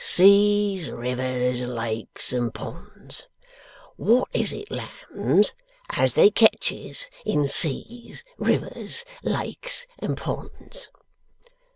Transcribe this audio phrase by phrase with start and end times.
[0.03, 3.27] Seas, rivers, lakes, and ponds.
[3.99, 5.53] Wot is it, lambs,
[5.91, 10.89] as they ketches in seas, rivers, lakes, and ponds?